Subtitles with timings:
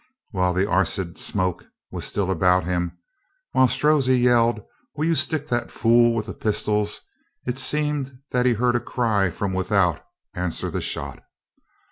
[0.31, 2.97] While the acrid smoke was still about him,
[3.51, 4.59] while Strozzi yelled:
[4.95, 7.01] "Will you stick that fool with the pistols?"
[7.45, 10.03] it seemed that he heard a cry from without
[10.33, 11.23] answer the shot.